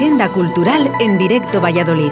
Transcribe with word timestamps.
Agenda 0.00 0.30
Cultural 0.30 0.90
en 0.98 1.18
Directo 1.18 1.60
Valladolid. 1.60 2.10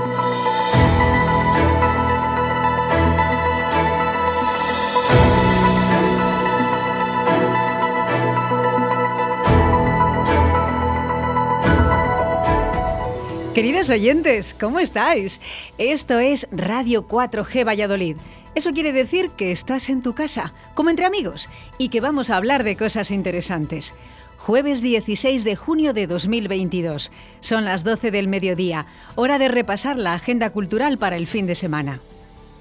Queridos 13.54 13.88
oyentes, 13.88 14.54
¿cómo 14.60 14.80
estáis? 14.80 15.40
Esto 15.78 16.18
es 16.18 16.46
Radio 16.50 17.08
4G 17.08 17.66
Valladolid. 17.66 18.18
Eso 18.54 18.72
quiere 18.72 18.92
decir 18.92 19.30
que 19.30 19.52
estás 19.52 19.88
en 19.88 20.02
tu 20.02 20.14
casa, 20.14 20.52
como 20.74 20.90
entre 20.90 21.06
amigos, 21.06 21.48
y 21.78 21.88
que 21.88 22.00
vamos 22.00 22.30
a 22.30 22.36
hablar 22.36 22.64
de 22.64 22.76
cosas 22.76 23.10
interesantes. 23.10 23.94
Jueves 24.38 24.80
16 24.80 25.44
de 25.44 25.56
junio 25.56 25.92
de 25.92 26.06
2022. 26.06 27.12
Son 27.40 27.64
las 27.64 27.84
12 27.84 28.10
del 28.10 28.28
mediodía, 28.28 28.86
hora 29.14 29.38
de 29.38 29.48
repasar 29.48 29.98
la 29.98 30.14
agenda 30.14 30.50
cultural 30.50 30.96
para 30.98 31.16
el 31.16 31.26
fin 31.26 31.46
de 31.46 31.54
semana. 31.54 32.00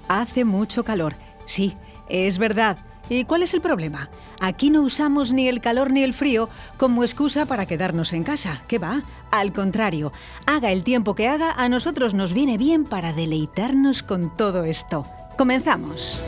Hace 0.08 0.44
mucho 0.44 0.84
calor, 0.84 1.14
sí, 1.46 1.74
es 2.08 2.38
verdad. 2.38 2.78
¿Y 3.08 3.24
cuál 3.24 3.42
es 3.42 3.54
el 3.54 3.60
problema? 3.60 4.10
Aquí 4.40 4.70
no 4.70 4.82
usamos 4.82 5.32
ni 5.32 5.48
el 5.48 5.60
calor 5.60 5.90
ni 5.90 6.02
el 6.02 6.14
frío 6.14 6.48
como 6.76 7.02
excusa 7.02 7.46
para 7.46 7.66
quedarnos 7.66 8.12
en 8.12 8.22
casa. 8.22 8.62
¿Qué 8.68 8.78
va? 8.78 9.02
Al 9.30 9.52
contrario, 9.52 10.12
haga 10.46 10.70
el 10.72 10.84
tiempo 10.84 11.14
que 11.14 11.28
haga, 11.28 11.52
a 11.52 11.68
nosotros 11.68 12.14
nos 12.14 12.34
viene 12.34 12.58
bien 12.58 12.84
para 12.84 13.12
deleitarnos 13.12 14.02
con 14.02 14.36
todo 14.36 14.64
esto. 14.64 15.06
Comenzamos. 15.38 16.18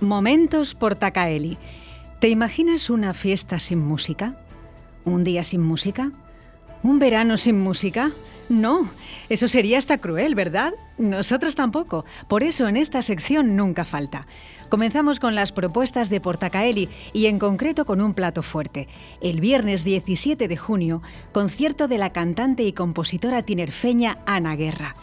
Momentos 0.00 0.74
por 0.74 0.94
Takaeli. 0.94 1.58
¿Te 2.18 2.30
imaginas 2.30 2.88
una 2.88 3.12
fiesta 3.12 3.58
sin 3.58 3.78
música? 3.78 4.36
¿Un 5.04 5.22
día 5.22 5.44
sin 5.44 5.60
música? 5.60 6.12
¿Un 6.82 6.98
verano 6.98 7.36
sin 7.36 7.60
música? 7.60 8.10
No, 8.48 8.88
eso 9.28 9.48
sería 9.48 9.78
hasta 9.78 9.98
cruel, 9.98 10.34
¿verdad? 10.34 10.74
Nosotros 10.98 11.54
tampoco. 11.54 12.04
Por 12.28 12.42
eso 12.42 12.68
en 12.68 12.76
esta 12.76 13.02
sección 13.02 13.56
nunca 13.56 13.84
falta. 13.84 14.26
Comenzamos 14.68 15.20
con 15.20 15.34
las 15.34 15.52
propuestas 15.52 16.10
de 16.10 16.20
Portacaeli 16.20 16.88
y 17.12 17.26
en 17.26 17.38
concreto 17.38 17.84
con 17.84 18.00
un 18.00 18.14
plato 18.14 18.42
fuerte. 18.42 18.88
El 19.20 19.40
viernes 19.40 19.84
17 19.84 20.48
de 20.48 20.56
junio, 20.56 21.02
concierto 21.32 21.88
de 21.88 21.98
la 21.98 22.12
cantante 22.12 22.64
y 22.64 22.72
compositora 22.72 23.42
tinerfeña 23.42 24.18
Ana 24.26 24.56
Guerra 24.56 24.94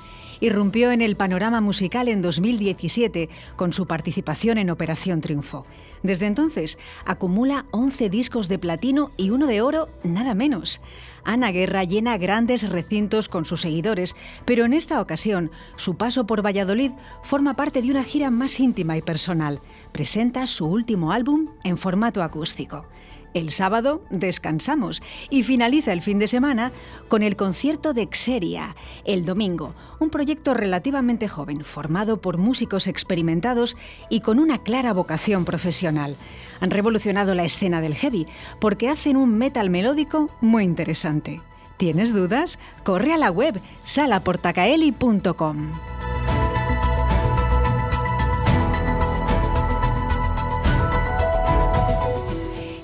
irrumpió 0.41 0.91
en 0.91 1.01
el 1.01 1.15
panorama 1.15 1.61
musical 1.61 2.09
en 2.09 2.21
2017 2.21 3.29
con 3.55 3.71
su 3.71 3.87
participación 3.87 4.57
en 4.57 4.69
Operación 4.69 5.21
Triunfo. 5.21 5.65
Desde 6.03 6.25
entonces 6.25 6.77
acumula 7.05 7.65
11 7.71 8.09
discos 8.09 8.49
de 8.49 8.59
platino 8.59 9.11
y 9.17 9.29
uno 9.29 9.47
de 9.47 9.61
oro, 9.61 9.87
nada 10.03 10.33
menos. 10.33 10.81
Ana 11.23 11.51
Guerra 11.51 11.83
llena 11.83 12.17
grandes 12.17 12.67
recintos 12.67 13.29
con 13.29 13.45
sus 13.45 13.61
seguidores, 13.61 14.15
pero 14.45 14.65
en 14.65 14.73
esta 14.73 14.99
ocasión 14.99 15.51
su 15.75 15.95
paso 15.95 16.25
por 16.25 16.43
Valladolid 16.43 16.91
forma 17.21 17.55
parte 17.55 17.81
de 17.81 17.91
una 17.91 18.03
gira 18.03 18.31
más 18.31 18.59
íntima 18.59 18.97
y 18.97 19.01
personal. 19.01 19.61
Presenta 19.91 20.47
su 20.47 20.65
último 20.65 21.11
álbum 21.11 21.49
en 21.63 21.77
formato 21.77 22.23
acústico. 22.23 22.87
El 23.33 23.51
sábado 23.51 24.01
descansamos 24.09 25.01
y 25.29 25.43
finaliza 25.43 25.93
el 25.93 26.01
fin 26.01 26.19
de 26.19 26.27
semana 26.27 26.71
con 27.07 27.23
el 27.23 27.35
concierto 27.35 27.93
de 27.93 28.09
Xeria, 28.11 28.75
el 29.05 29.25
domingo, 29.25 29.73
un 29.99 30.09
proyecto 30.09 30.53
relativamente 30.53 31.29
joven, 31.29 31.63
formado 31.63 32.21
por 32.21 32.37
músicos 32.37 32.87
experimentados 32.87 33.77
y 34.09 34.19
con 34.19 34.37
una 34.37 34.57
clara 34.57 34.91
vocación 34.91 35.45
profesional. 35.45 36.15
Han 36.59 36.71
revolucionado 36.71 37.33
la 37.33 37.45
escena 37.45 37.79
del 37.79 37.95
heavy 37.95 38.25
porque 38.59 38.89
hacen 38.89 39.15
un 39.15 39.37
metal 39.37 39.69
melódico 39.69 40.29
muy 40.41 40.63
interesante. 40.63 41.41
¿Tienes 41.77 42.13
dudas? 42.13 42.59
Corre 42.83 43.13
a 43.13 43.17
la 43.17 43.31
web 43.31 43.59
salaportacaeli.com. 43.85 45.71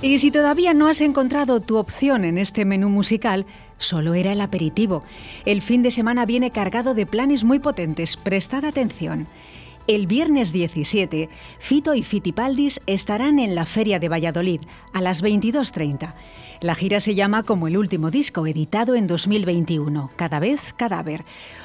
Y 0.08 0.20
si 0.20 0.32
todavía 0.32 0.74
no 0.74 0.88
has 0.88 1.02
encontrado 1.02 1.60
tu 1.60 1.76
opción 1.76 2.24
en 2.24 2.38
este 2.38 2.64
menú 2.64 2.88
musical, 2.88 3.46
solo 3.78 4.14
era 4.14 4.32
el 4.32 4.40
aperitivo. 4.40 5.04
El 5.44 5.62
fin 5.62 5.82
de 5.82 5.92
semana 5.92 6.26
viene 6.26 6.50
cargado 6.50 6.94
de 6.94 7.06
planes 7.06 7.44
muy 7.44 7.60
potentes. 7.60 8.16
Prestad 8.16 8.64
atención. 8.64 9.28
El 9.88 10.06
viernes 10.06 10.52
17, 10.52 11.30
Fito 11.60 11.94
y 11.96 12.04
Fitipaldis 12.04 12.82
estarán 12.88 13.40
en 13.40 13.56
la 13.56 13.64
Feria 13.64 14.00
de 14.00 14.10
Valladolid 14.10 14.60
a 14.92 15.00
las 15.00 15.24
22.30. 15.24 16.14
La 16.60 16.76
gira 16.76 17.00
se 17.00 17.16
llama 17.16 17.44
como 17.44 17.70
el 17.70 17.78
último 17.78 18.12
disco, 18.12 18.46
editado 18.48 18.96
en 18.96 19.08
2021, 19.08 20.12
Cada 20.18 20.40
vez 20.40 20.74
Cadáver, 20.76 21.24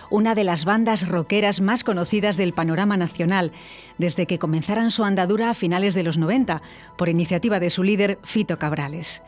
una 0.09 0.37
de 0.37 0.45
las 0.45 0.65
bandas 0.65 1.09
rockeras 1.09 1.61
más 1.61 1.83
conocidas 1.83 2.37
del 2.37 2.53
panorama 2.53 2.97
nacional, 2.97 3.51
desde 3.99 4.27
que 4.27 4.39
comenzaran 4.39 4.93
su 4.93 5.03
andadura 5.03 5.51
a 5.51 5.55
finales 5.55 5.95
de 5.95 6.05
los 6.05 6.17
90, 6.17 6.63
por 6.97 7.09
iniciativa 7.09 7.59
de 7.59 7.71
su 7.71 7.83
líder 7.83 8.21
Fito 8.23 8.57
Cabrales. 8.57 9.21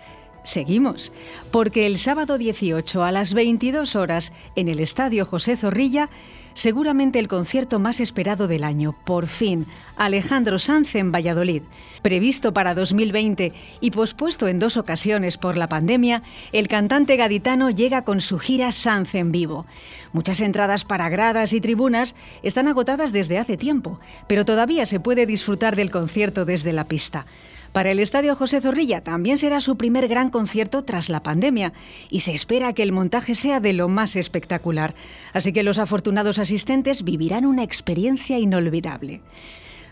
Seguimos, 0.44 1.12
porque 1.50 1.86
el 1.86 1.98
sábado 1.98 2.38
18 2.38 3.02
a 3.02 3.10
las 3.10 3.34
22 3.34 3.96
horas, 3.96 4.32
en 4.54 4.68
el 4.68 4.78
Estadio 4.78 5.24
José 5.24 5.56
Zorrilla, 5.56 6.10
seguramente 6.54 7.18
el 7.18 7.28
concierto 7.28 7.78
más 7.78 8.00
esperado 8.00 8.48
del 8.48 8.64
año, 8.64 8.94
por 9.04 9.26
fin, 9.26 9.66
Alejandro 9.96 10.58
Sanz 10.58 10.94
en 10.94 11.12
Valladolid. 11.12 11.62
Previsto 12.02 12.52
para 12.52 12.74
2020 12.74 13.52
y 13.80 13.90
pospuesto 13.90 14.48
en 14.48 14.58
dos 14.58 14.76
ocasiones 14.76 15.38
por 15.38 15.56
la 15.56 15.68
pandemia, 15.68 16.22
el 16.52 16.68
cantante 16.68 17.16
gaditano 17.16 17.70
llega 17.70 18.02
con 18.02 18.20
su 18.20 18.38
gira 18.38 18.72
Sanz 18.72 19.14
en 19.14 19.32
vivo. 19.32 19.66
Muchas 20.12 20.40
entradas 20.40 20.84
para 20.84 21.08
gradas 21.08 21.52
y 21.52 21.60
tribunas 21.60 22.14
están 22.42 22.68
agotadas 22.68 23.12
desde 23.12 23.38
hace 23.38 23.56
tiempo, 23.56 23.98
pero 24.26 24.44
todavía 24.44 24.86
se 24.86 25.00
puede 25.00 25.26
disfrutar 25.26 25.76
del 25.76 25.90
concierto 25.90 26.44
desde 26.44 26.72
la 26.72 26.84
pista. 26.84 27.26
Para 27.74 27.90
el 27.90 27.98
Estadio 27.98 28.36
José 28.36 28.60
Zorrilla 28.60 29.00
también 29.00 29.36
será 29.36 29.60
su 29.60 29.76
primer 29.76 30.06
gran 30.06 30.30
concierto 30.30 30.84
tras 30.84 31.08
la 31.08 31.24
pandemia 31.24 31.72
y 32.08 32.20
se 32.20 32.32
espera 32.32 32.72
que 32.72 32.84
el 32.84 32.92
montaje 32.92 33.34
sea 33.34 33.58
de 33.58 33.72
lo 33.72 33.88
más 33.88 34.14
espectacular, 34.14 34.94
así 35.32 35.52
que 35.52 35.64
los 35.64 35.80
afortunados 35.80 36.38
asistentes 36.38 37.02
vivirán 37.02 37.44
una 37.44 37.64
experiencia 37.64 38.38
inolvidable. 38.38 39.22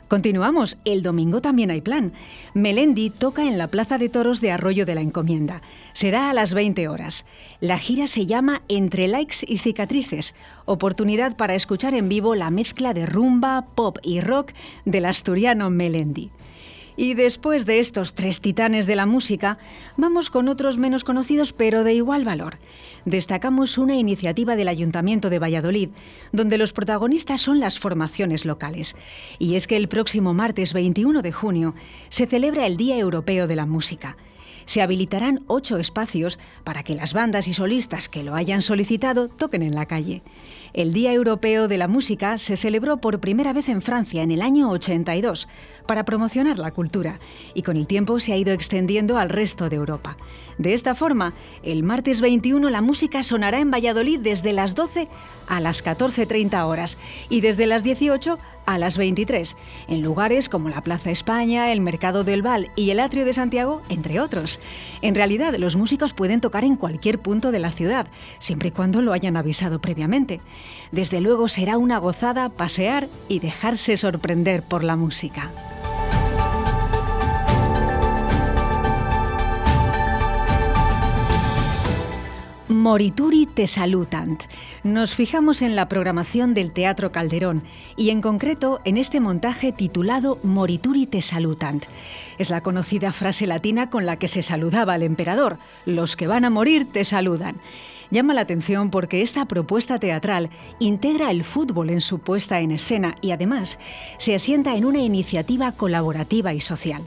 Continuamos, 0.06 0.78
el 0.84 1.02
domingo 1.02 1.40
también 1.40 1.72
hay 1.72 1.80
plan. 1.80 2.12
Melendi 2.54 3.10
toca 3.10 3.42
en 3.42 3.58
la 3.58 3.66
Plaza 3.66 3.98
de 3.98 4.08
Toros 4.08 4.40
de 4.40 4.52
Arroyo 4.52 4.86
de 4.86 4.94
la 4.94 5.00
Encomienda. 5.00 5.60
Será 5.92 6.30
a 6.30 6.34
las 6.34 6.54
20 6.54 6.86
horas. 6.86 7.24
La 7.58 7.78
gira 7.78 8.06
se 8.06 8.26
llama 8.26 8.62
Entre 8.68 9.08
likes 9.08 9.38
y 9.44 9.58
cicatrices, 9.58 10.36
oportunidad 10.66 11.36
para 11.36 11.56
escuchar 11.56 11.94
en 11.94 12.08
vivo 12.08 12.36
la 12.36 12.50
mezcla 12.50 12.94
de 12.94 13.06
rumba, 13.06 13.66
pop 13.74 13.98
y 14.04 14.20
rock 14.20 14.52
del 14.84 15.06
asturiano 15.06 15.68
Melendi. 15.68 16.30
Y 16.96 17.14
después 17.14 17.64
de 17.66 17.78
estos 17.78 18.14
tres 18.14 18.40
titanes 18.40 18.86
de 18.86 18.96
la 18.96 19.06
música, 19.06 19.58
vamos 19.96 20.30
con 20.30 20.48
otros 20.48 20.78
menos 20.78 21.04
conocidos 21.04 21.52
pero 21.52 21.84
de 21.84 21.94
igual 21.94 22.24
valor. 22.24 22.58
Destacamos 23.04 23.78
una 23.78 23.96
iniciativa 23.96 24.56
del 24.56 24.68
Ayuntamiento 24.68 25.30
de 25.30 25.38
Valladolid, 25.38 25.90
donde 26.32 26.58
los 26.58 26.72
protagonistas 26.72 27.40
son 27.40 27.60
las 27.60 27.78
formaciones 27.78 28.44
locales. 28.44 28.94
Y 29.38 29.54
es 29.56 29.66
que 29.66 29.76
el 29.76 29.88
próximo 29.88 30.34
martes 30.34 30.72
21 30.72 31.22
de 31.22 31.32
junio 31.32 31.74
se 32.08 32.26
celebra 32.26 32.66
el 32.66 32.76
Día 32.76 32.98
Europeo 32.98 33.46
de 33.46 33.56
la 33.56 33.66
Música 33.66 34.16
se 34.66 34.82
habilitarán 34.82 35.40
ocho 35.46 35.78
espacios 35.78 36.38
para 36.64 36.82
que 36.82 36.94
las 36.94 37.12
bandas 37.12 37.48
y 37.48 37.54
solistas 37.54 38.08
que 38.08 38.22
lo 38.22 38.34
hayan 38.34 38.62
solicitado 38.62 39.28
toquen 39.28 39.62
en 39.62 39.74
la 39.74 39.86
calle. 39.86 40.22
El 40.74 40.94
Día 40.94 41.12
Europeo 41.12 41.68
de 41.68 41.76
la 41.76 41.86
Música 41.86 42.38
se 42.38 42.56
celebró 42.56 42.96
por 42.96 43.20
primera 43.20 43.52
vez 43.52 43.68
en 43.68 43.82
Francia 43.82 44.22
en 44.22 44.30
el 44.30 44.40
año 44.40 44.70
82 44.70 45.46
para 45.86 46.06
promocionar 46.06 46.58
la 46.58 46.70
cultura 46.70 47.18
y 47.52 47.60
con 47.60 47.76
el 47.76 47.86
tiempo 47.86 48.18
se 48.20 48.32
ha 48.32 48.38
ido 48.38 48.54
extendiendo 48.54 49.18
al 49.18 49.28
resto 49.28 49.68
de 49.68 49.76
Europa. 49.76 50.16
De 50.56 50.72
esta 50.72 50.94
forma, 50.94 51.34
el 51.62 51.82
martes 51.82 52.22
21 52.22 52.70
la 52.70 52.80
música 52.80 53.22
sonará 53.22 53.58
en 53.58 53.70
Valladolid 53.70 54.20
desde 54.20 54.54
las 54.54 54.74
12 54.74 55.08
a 55.46 55.60
las 55.60 55.84
14.30 55.84 56.64
horas 56.64 56.96
y 57.28 57.42
desde 57.42 57.66
las 57.66 57.84
18 57.84 58.38
a 58.64 58.78
las 58.78 58.96
23, 58.96 59.56
en 59.88 60.02
lugares 60.02 60.48
como 60.48 60.68
la 60.68 60.82
Plaza 60.82 61.10
España, 61.10 61.72
el 61.72 61.80
Mercado 61.80 62.22
del 62.22 62.42
Val 62.42 62.70
y 62.76 62.90
el 62.90 63.00
Atrio 63.00 63.24
de 63.24 63.32
Santiago, 63.32 63.82
entre 63.88 64.20
otros. 64.20 64.60
En 65.00 65.14
realidad, 65.14 65.54
los 65.56 65.74
músicos 65.74 66.12
pueden 66.12 66.40
tocar 66.40 66.64
en 66.64 66.76
cualquier 66.76 67.18
punto 67.18 67.50
de 67.50 67.58
la 67.58 67.70
ciudad, 67.70 68.06
siempre 68.38 68.68
y 68.68 68.72
cuando 68.72 69.02
lo 69.02 69.12
hayan 69.12 69.36
avisado 69.36 69.80
previamente. 69.80 70.40
Desde 70.90 71.20
luego 71.20 71.48
será 71.48 71.78
una 71.78 71.98
gozada 71.98 72.48
pasear 72.48 73.08
y 73.28 73.38
dejarse 73.38 73.96
sorprender 73.96 74.62
por 74.62 74.84
la 74.84 74.96
música. 74.96 75.50
Morituri 82.82 83.46
te 83.46 83.68
salutant. 83.68 84.42
Nos 84.82 85.14
fijamos 85.14 85.62
en 85.62 85.76
la 85.76 85.88
programación 85.88 86.52
del 86.52 86.72
Teatro 86.72 87.12
Calderón 87.12 87.62
y 87.96 88.10
en 88.10 88.20
concreto 88.20 88.80
en 88.84 88.96
este 88.96 89.20
montaje 89.20 89.72
titulado 89.72 90.38
Morituri 90.42 91.06
te 91.06 91.22
salutant. 91.22 91.84
Es 92.38 92.50
la 92.50 92.62
conocida 92.62 93.12
frase 93.12 93.46
latina 93.46 93.88
con 93.88 94.04
la 94.04 94.16
que 94.16 94.26
se 94.26 94.42
saludaba 94.42 94.94
al 94.94 95.02
emperador. 95.02 95.58
Los 95.86 96.16
que 96.16 96.26
van 96.26 96.44
a 96.44 96.50
morir 96.50 96.90
te 96.90 97.04
saludan. 97.04 97.60
Llama 98.12 98.34
la 98.34 98.42
atención 98.42 98.90
porque 98.90 99.22
esta 99.22 99.46
propuesta 99.46 99.98
teatral 99.98 100.50
integra 100.78 101.30
el 101.30 101.44
fútbol 101.44 101.88
en 101.88 102.02
su 102.02 102.18
puesta 102.18 102.60
en 102.60 102.70
escena 102.70 103.16
y 103.22 103.30
además 103.30 103.78
se 104.18 104.34
asienta 104.34 104.76
en 104.76 104.84
una 104.84 104.98
iniciativa 104.98 105.72
colaborativa 105.72 106.52
y 106.52 106.60
social. 106.60 107.04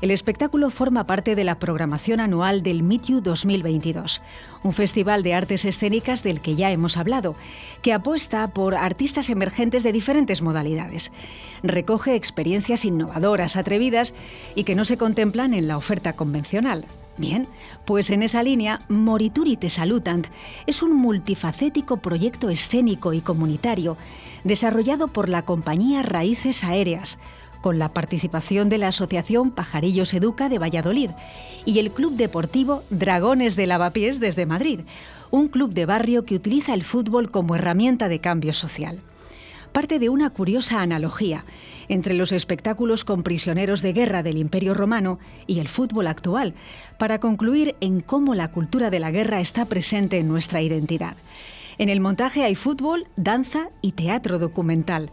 El 0.00 0.10
espectáculo 0.10 0.70
forma 0.70 1.06
parte 1.06 1.36
de 1.36 1.44
la 1.44 1.60
programación 1.60 2.18
anual 2.18 2.64
del 2.64 2.82
MITU 2.82 3.20
2022, 3.20 4.20
un 4.64 4.72
festival 4.72 5.22
de 5.22 5.34
artes 5.34 5.64
escénicas 5.64 6.24
del 6.24 6.40
que 6.40 6.56
ya 6.56 6.72
hemos 6.72 6.96
hablado, 6.96 7.36
que 7.80 7.92
apuesta 7.92 8.48
por 8.48 8.74
artistas 8.74 9.30
emergentes 9.30 9.84
de 9.84 9.92
diferentes 9.92 10.42
modalidades. 10.42 11.12
Recoge 11.62 12.16
experiencias 12.16 12.84
innovadoras, 12.84 13.54
atrevidas 13.54 14.12
y 14.56 14.64
que 14.64 14.74
no 14.74 14.84
se 14.84 14.96
contemplan 14.96 15.54
en 15.54 15.68
la 15.68 15.76
oferta 15.76 16.14
convencional. 16.14 16.84
Bien, 17.18 17.46
pues 17.84 18.10
en 18.10 18.22
esa 18.22 18.42
línea, 18.42 18.80
Morituri 18.88 19.56
Te 19.56 19.68
Salutant 19.68 20.28
es 20.66 20.82
un 20.82 20.94
multifacético 20.94 21.98
proyecto 21.98 22.48
escénico 22.48 23.12
y 23.12 23.20
comunitario 23.20 23.96
desarrollado 24.44 25.08
por 25.08 25.28
la 25.28 25.42
compañía 25.42 26.02
Raíces 26.02 26.64
Aéreas, 26.64 27.18
con 27.60 27.78
la 27.78 27.90
participación 27.90 28.68
de 28.68 28.78
la 28.78 28.88
Asociación 28.88 29.50
Pajarillos 29.50 30.12
Educa 30.14 30.48
de 30.48 30.58
Valladolid 30.58 31.10
y 31.64 31.78
el 31.78 31.92
Club 31.92 32.16
Deportivo 32.16 32.82
Dragones 32.90 33.56
de 33.56 33.66
Lavapiés 33.66 34.18
desde 34.18 34.46
Madrid, 34.46 34.80
un 35.30 35.48
club 35.48 35.72
de 35.72 35.86
barrio 35.86 36.24
que 36.24 36.34
utiliza 36.34 36.74
el 36.74 36.82
fútbol 36.82 37.30
como 37.30 37.54
herramienta 37.54 38.08
de 38.08 38.20
cambio 38.20 38.52
social. 38.52 39.00
Parte 39.72 39.98
de 39.98 40.10
una 40.10 40.30
curiosa 40.30 40.82
analogía 40.82 41.44
entre 41.88 42.14
los 42.14 42.32
espectáculos 42.32 43.04
con 43.04 43.22
prisioneros 43.22 43.82
de 43.82 43.92
guerra 43.92 44.22
del 44.22 44.36
Imperio 44.36 44.74
Romano 44.74 45.18
y 45.46 45.58
el 45.58 45.68
fútbol 45.68 46.06
actual, 46.06 46.54
para 46.98 47.18
concluir 47.18 47.74
en 47.80 48.00
cómo 48.00 48.34
la 48.34 48.48
cultura 48.48 48.90
de 48.90 49.00
la 49.00 49.10
guerra 49.10 49.40
está 49.40 49.64
presente 49.64 50.18
en 50.18 50.28
nuestra 50.28 50.62
identidad. 50.62 51.16
En 51.78 51.88
el 51.88 52.00
montaje 52.00 52.44
hay 52.44 52.54
fútbol, 52.54 53.08
danza 53.16 53.70
y 53.80 53.92
teatro 53.92 54.38
documental 54.38 55.10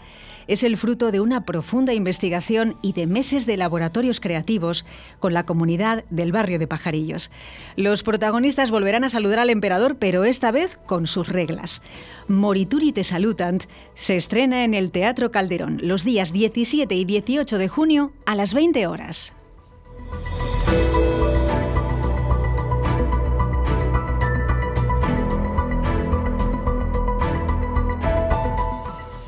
es 0.50 0.64
el 0.64 0.78
fruto 0.78 1.12
de 1.12 1.22
una 1.22 1.46
profunda 1.46 1.94
investigación 1.94 2.76
y 2.82 2.94
de 2.94 3.06
meses 3.06 3.46
de 3.46 3.56
laboratorios 3.56 4.20
creativos 4.20 4.84
con 5.20 5.34
la 5.34 5.46
comunidad 5.46 6.04
del 6.10 6.32
barrio 6.32 6.58
de 6.58 6.68
Pajarillos. 6.68 7.30
Los 7.76 8.02
protagonistas 8.02 8.72
volverán 8.72 9.04
a 9.04 9.10
saludar 9.10 9.38
al 9.40 9.52
emperador, 9.52 9.98
pero 9.98 10.24
esta 10.24 10.52
vez 10.52 10.80
con 10.88 11.06
sus 11.06 11.30
reglas. 11.30 11.84
Morituri 12.28 12.92
te 12.92 13.04
salutant 13.04 13.64
se 13.94 14.18
estrena 14.18 14.64
en 14.64 14.74
el 14.74 14.90
Teatro 14.90 15.32
Calderón 15.32 15.80
los 15.84 16.04
días 16.04 16.34
17 16.34 16.96
y 16.96 17.06
18 17.06 17.58
de 17.58 17.68
junio 17.68 18.12
a 18.26 18.34
las 18.34 18.56
20 18.56 18.88
horas. 18.88 19.34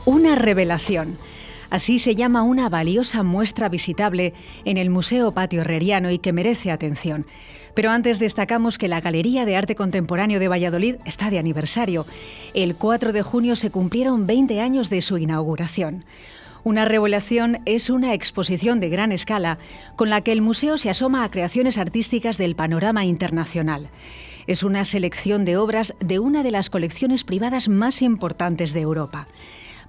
Una 0.05 0.33
revelación. 0.33 1.15
Así 1.69 1.99
se 1.99 2.15
llama 2.15 2.41
una 2.41 2.69
valiosa 2.69 3.21
muestra 3.21 3.69
visitable 3.69 4.33
en 4.65 4.77
el 4.77 4.89
Museo 4.89 5.31
Patio 5.31 5.61
Herreriano 5.61 6.09
y 6.09 6.17
que 6.17 6.33
merece 6.33 6.71
atención. 6.71 7.27
Pero 7.75 7.91
antes 7.91 8.17
destacamos 8.17 8.79
que 8.79 8.87
la 8.87 8.99
Galería 8.99 9.45
de 9.45 9.55
Arte 9.55 9.75
Contemporáneo 9.75 10.39
de 10.39 10.47
Valladolid 10.47 10.95
está 11.05 11.29
de 11.29 11.37
aniversario. 11.37 12.07
El 12.55 12.75
4 12.75 13.13
de 13.13 13.21
junio 13.21 13.55
se 13.55 13.69
cumplieron 13.69 14.25
20 14.25 14.59
años 14.59 14.89
de 14.89 15.03
su 15.03 15.19
inauguración. 15.19 16.03
Una 16.63 16.85
revelación 16.85 17.59
es 17.65 17.91
una 17.91 18.15
exposición 18.15 18.79
de 18.79 18.89
gran 18.89 19.11
escala 19.11 19.59
con 19.95 20.09
la 20.09 20.21
que 20.21 20.31
el 20.31 20.41
museo 20.41 20.79
se 20.79 20.89
asoma 20.89 21.23
a 21.23 21.29
creaciones 21.29 21.77
artísticas 21.77 22.39
del 22.39 22.55
panorama 22.55 23.05
internacional. 23.05 23.89
Es 24.47 24.63
una 24.63 24.83
selección 24.83 25.45
de 25.45 25.57
obras 25.57 25.93
de 25.99 26.17
una 26.17 26.41
de 26.41 26.49
las 26.49 26.71
colecciones 26.71 27.23
privadas 27.23 27.69
más 27.69 28.01
importantes 28.01 28.73
de 28.73 28.81
Europa. 28.81 29.27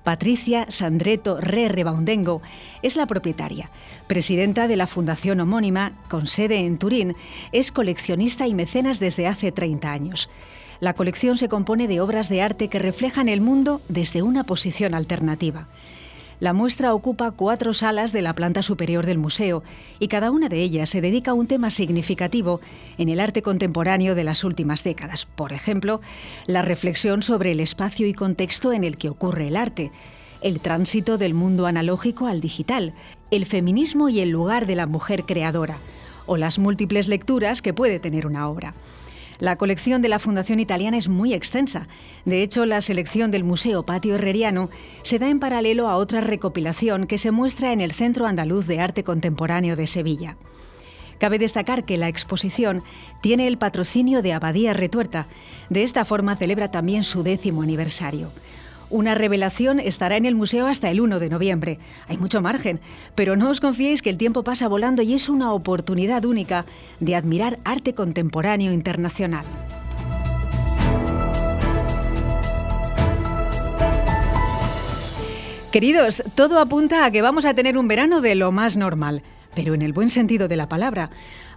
Patricia 0.05 0.67
Sandreto 0.69 1.41
Re 1.41 1.69
Rebaundengo 1.69 2.43
es 2.83 2.97
la 2.97 3.07
propietaria, 3.07 3.71
presidenta 4.09 4.67
de 4.67 4.77
la 4.77 4.89
fundación 4.89 5.39
homónima, 5.41 5.93
con 6.09 6.27
sede 6.27 6.59
en 6.59 6.79
Turín, 6.79 7.15
es 7.53 7.71
coleccionista 7.71 8.49
y 8.49 8.55
mecenas 8.55 8.99
desde 8.99 9.29
hace 9.29 9.53
30 9.53 9.93
años. 9.93 10.29
La 10.81 10.95
colección 10.95 11.39
se 11.39 11.49
compone 11.49 11.87
de 11.87 12.01
obras 12.01 12.29
de 12.29 12.43
arte 12.43 12.69
que 12.69 12.81
reflejan 12.81 13.29
el 13.29 13.41
mundo 13.41 13.81
desde 13.89 14.23
una 14.23 14.43
posición 14.43 14.95
alternativa. 14.95 15.69
La 16.43 16.53
muestra 16.53 16.93
ocupa 16.93 17.31
cuatro 17.31 17.73
salas 17.73 18.11
de 18.11 18.21
la 18.21 18.35
planta 18.35 18.65
superior 18.65 19.07
del 19.07 19.17
museo 19.17 19.63
y 20.01 20.09
cada 20.09 20.33
una 20.33 20.49
de 20.49 20.61
ellas 20.61 20.91
se 20.91 21.01
dedica 21.01 21.31
a 21.31 21.35
un 21.35 21.47
tema 21.47 21.71
significativo 21.71 22.61
en 22.99 23.09
el 23.09 23.21
arte 23.21 23.43
contemporáneo 23.43 24.17
de 24.17 24.25
las 24.25 24.43
últimas 24.43 24.83
décadas. 24.83 25.25
Por 25.25 25.53
ejemplo, 25.53 26.01
la 26.47 26.63
reflexión 26.63 27.23
sobre 27.23 27.53
el 27.53 27.61
espacio 27.61 28.09
y 28.09 28.13
contexto 28.13 28.73
en 28.73 28.83
el 28.83 28.97
que 28.99 29.09
ocurre 29.09 29.47
el 29.47 29.57
arte, 29.57 29.93
el 30.41 30.59
tránsito 30.59 31.17
del 31.17 31.33
mundo 31.33 31.69
analógico 31.69 32.27
al 32.27 32.41
digital, 32.41 32.93
el 33.31 33.47
feminismo 33.47 34.09
y 34.09 34.19
el 34.19 34.31
lugar 34.31 34.67
de 34.67 34.75
la 34.75 34.87
mujer 34.87 35.23
creadora, 35.23 35.77
o 36.27 36.37
las 36.37 36.59
múltiples 36.59 37.07
lecturas 37.07 37.63
que 37.63 37.73
puede 37.73 38.01
tener 38.01 38.27
una 38.27 38.49
obra. 38.49 38.75
La 39.39 39.57
colección 39.57 40.03
de 40.03 40.09
la 40.09 40.19
Fundación 40.19 40.61
Italiana 40.61 40.97
es 40.97 41.09
muy 41.09 41.35
extensa. 41.35 41.89
De 42.25 42.43
hecho, 42.43 42.67
la 42.67 42.81
selección 42.81 43.31
del 43.31 43.45
Museo 43.45 43.85
Patio 43.85 44.15
Herreriano 44.15 44.71
se 45.03 45.19
da 45.19 45.29
en 45.29 45.41
paralelo 45.41 45.89
a 45.89 45.97
otra 45.97 46.21
recopilación 46.21 47.07
que 47.07 47.19
se 47.19 47.31
muestra 47.31 47.73
en 47.73 47.81
el 47.81 47.93
Centro 47.93 48.27
Andaluz 48.27 48.67
de 48.67 48.81
Arte 48.81 49.05
Contemporáneo 49.05 49.77
de 49.77 49.87
Sevilla. 49.87 50.37
Cabe 51.19 51.39
destacar 51.39 51.85
que 51.85 51.97
la 51.97 52.09
exposición 52.09 52.83
tiene 53.21 53.47
el 53.47 53.57
patrocinio 53.57 54.23
de 54.23 54.33
Abadía 54.33 54.73
Retuerta. 54.73 55.29
De 55.71 55.85
esta 55.85 56.05
forma 56.05 56.35
celebra 56.35 56.71
también 56.73 57.05
su 57.05 57.23
décimo 57.23 57.63
aniversario. 57.63 58.33
Una 58.93 59.15
revelación 59.15 59.81
estará 59.81 60.19
en 60.19 60.27
el 60.27 60.35
museo 60.35 60.67
hasta 60.67 60.91
el 60.91 61.01
1 61.01 61.19
de 61.19 61.31
noviembre. 61.31 61.79
Hay 62.09 62.19
mucho 62.19 62.43
margen, 62.43 62.79
pero 63.15 63.37
no 63.37 63.49
os 63.49 63.59
confiéis 63.59 64.03
que 64.03 64.11
el 64.11 64.19
tiempo 64.19 64.45
pasa 64.45 64.69
volando 64.69 65.01
y 65.01 65.15
es 65.15 65.31
una 65.31 65.55
oportunidad 65.55 66.27
única 66.27 66.67
de 67.01 67.17
admirar 67.17 67.59
arte 67.65 67.95
contemporáneo 67.95 68.71
internacional. 68.71 69.47
Queridos, 75.73 76.23
todo 76.35 76.59
apunta 76.59 77.07
a 77.07 77.11
que 77.11 77.23
vamos 77.23 77.47
a 77.47 77.55
tener 77.55 77.79
un 77.79 77.89
verano 77.89 78.21
de 78.21 78.35
lo 78.35 78.53
más 78.53 78.77
normal, 78.77 79.23
pero 79.55 79.73
en 79.73 79.81
el 79.81 79.95
buen 79.95 80.11
sentido 80.11 80.49
de 80.49 80.57
la 80.57 80.69
palabra. 80.69 81.09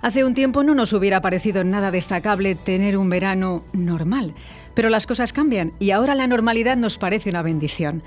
Hace 0.02 0.24
un 0.24 0.36
tiempo 0.36 0.64
no 0.64 0.74
nos 0.74 0.94
hubiera 0.94 1.20
parecido 1.20 1.66
nada 1.66 1.92
destacable 1.92 2.56
tener 2.56 2.96
un 2.96 3.10
verano 3.10 3.64
normal. 3.74 4.36
Pero 4.76 4.90
las 4.90 5.08
cosas 5.08 5.34
cambian 5.34 5.74
y 5.80 5.92
ahora 5.92 6.14
la 6.14 6.28
normalidad 6.28 6.78
nos 6.78 7.00
parece 7.00 7.32
una 7.32 7.42
bendición. 7.42 8.04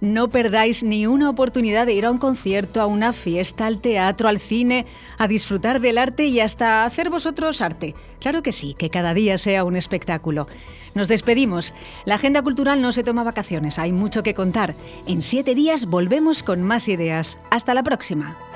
No 0.00 0.30
perdáis 0.30 0.82
ni 0.82 1.06
una 1.06 1.28
oportunidad 1.28 1.84
de 1.84 1.92
ir 1.92 2.06
a 2.06 2.10
un 2.10 2.16
concierto, 2.16 2.80
a 2.80 2.86
una 2.86 3.12
fiesta, 3.12 3.66
al 3.66 3.80
teatro, 3.80 4.30
al 4.30 4.38
cine, 4.38 4.86
a 5.18 5.28
disfrutar 5.28 5.80
del 5.80 5.98
arte 5.98 6.24
y 6.24 6.40
hasta 6.40 6.84
hacer 6.84 7.10
vosotros 7.10 7.60
arte. 7.60 7.94
Claro 8.18 8.42
que 8.42 8.52
sí, 8.52 8.74
que 8.78 8.88
cada 8.88 9.12
día 9.12 9.36
sea 9.36 9.62
un 9.64 9.76
espectáculo. 9.76 10.46
Nos 10.94 11.08
despedimos. 11.08 11.74
La 12.06 12.14
agenda 12.14 12.40
cultural 12.40 12.80
no 12.80 12.92
se 12.92 13.04
toma 13.04 13.24
vacaciones, 13.24 13.78
hay 13.78 13.92
mucho 13.92 14.22
que 14.22 14.34
contar. 14.34 14.74
En 15.06 15.20
siete 15.20 15.54
días 15.54 15.84
volvemos 15.84 16.42
con 16.42 16.62
más 16.62 16.88
ideas. 16.88 17.38
Hasta 17.50 17.74
la 17.74 17.82
próxima. 17.82 18.49